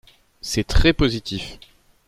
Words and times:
C’est 0.41 0.63
très 0.63 0.93
positif. 0.93 1.59